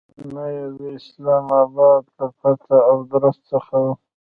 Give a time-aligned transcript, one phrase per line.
[0.33, 3.93] نه یې د اسلام آباد له پته او آدرس څخه کوو.